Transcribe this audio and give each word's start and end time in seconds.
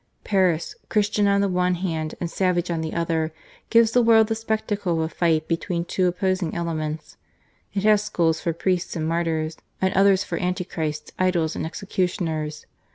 Paris, 0.23 0.75
Christian 0.89 1.27
on 1.27 1.41
the 1.41 1.47
one 1.47 1.75
hand 1.75 2.15
and 2.19 2.27
savage 2.27 2.71
on 2.71 2.81
the 2.81 2.95
other, 2.95 3.31
gives 3.69 3.91
the 3.91 4.01
world 4.01 4.25
the 4.29 4.33
spectacle 4.33 4.93
of 4.97 5.11
a 5.11 5.13
fight 5.13 5.47
between 5.47 5.85
two 5.85 6.07
opposing 6.07 6.55
elements. 6.55 7.17
It 7.75 7.83
has 7.83 8.03
schools 8.03 8.41
for 8.41 8.51
priests 8.51 8.95
and 8.95 9.07
martyrs, 9.07 9.57
and 9.79 9.93
others 9.93 10.23
for 10.23 10.39
anti 10.39 10.63
christs, 10.63 11.11
idols, 11.19 11.55
and 11.55 11.67
execu 11.67 12.05
tioners. 12.05 12.65